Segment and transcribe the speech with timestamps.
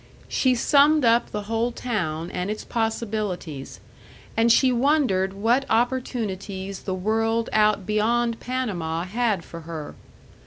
[0.27, 3.79] She summed up the whole town and its possibilities;
[4.35, 9.93] and she wondered what opportunities the world out beyond Panama had for her.